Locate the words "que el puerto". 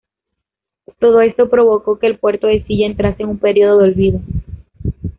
1.99-2.47